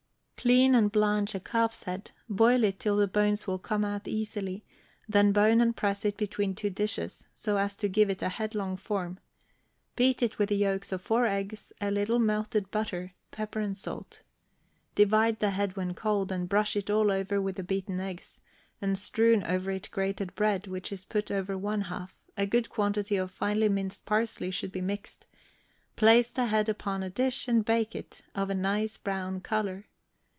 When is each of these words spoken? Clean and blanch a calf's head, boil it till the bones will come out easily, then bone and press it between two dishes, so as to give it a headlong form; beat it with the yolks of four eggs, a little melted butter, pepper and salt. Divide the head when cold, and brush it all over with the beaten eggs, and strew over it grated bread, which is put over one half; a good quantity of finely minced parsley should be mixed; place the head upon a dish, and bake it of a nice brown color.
Clean 0.43 0.73
and 0.73 0.91
blanch 0.91 1.35
a 1.35 1.39
calf's 1.39 1.83
head, 1.83 2.09
boil 2.27 2.63
it 2.63 2.79
till 2.79 2.97
the 2.97 3.07
bones 3.07 3.45
will 3.45 3.59
come 3.59 3.85
out 3.85 4.07
easily, 4.07 4.65
then 5.07 5.31
bone 5.31 5.61
and 5.61 5.75
press 5.77 6.03
it 6.03 6.17
between 6.17 6.55
two 6.55 6.71
dishes, 6.71 7.27
so 7.31 7.57
as 7.57 7.77
to 7.77 7.87
give 7.87 8.09
it 8.09 8.23
a 8.23 8.29
headlong 8.29 8.75
form; 8.75 9.19
beat 9.95 10.23
it 10.23 10.39
with 10.39 10.49
the 10.49 10.55
yolks 10.55 10.91
of 10.91 10.99
four 10.99 11.27
eggs, 11.27 11.71
a 11.79 11.91
little 11.91 12.17
melted 12.17 12.71
butter, 12.71 13.13
pepper 13.29 13.59
and 13.59 13.77
salt. 13.77 14.23
Divide 14.95 15.37
the 15.37 15.51
head 15.51 15.75
when 15.75 15.93
cold, 15.93 16.31
and 16.31 16.49
brush 16.49 16.75
it 16.75 16.89
all 16.89 17.11
over 17.11 17.39
with 17.39 17.57
the 17.57 17.63
beaten 17.63 17.99
eggs, 17.99 18.39
and 18.81 18.97
strew 18.97 19.39
over 19.45 19.69
it 19.69 19.89
grated 19.91 20.33
bread, 20.33 20.65
which 20.65 20.91
is 20.91 21.05
put 21.05 21.29
over 21.29 21.55
one 21.55 21.81
half; 21.81 22.15
a 22.35 22.47
good 22.47 22.67
quantity 22.67 23.15
of 23.15 23.29
finely 23.29 23.69
minced 23.69 24.07
parsley 24.07 24.49
should 24.49 24.71
be 24.71 24.81
mixed; 24.81 25.27
place 25.95 26.31
the 26.31 26.47
head 26.47 26.67
upon 26.67 27.03
a 27.03 27.11
dish, 27.11 27.47
and 27.47 27.63
bake 27.63 27.95
it 27.95 28.23
of 28.33 28.49
a 28.49 28.55
nice 28.55 28.97
brown 28.97 29.39
color. 29.39 29.85